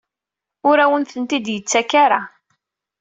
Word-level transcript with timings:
Ur 0.69 0.77
awen-tent-id-yettak 0.85 1.91
ara? 2.03 2.21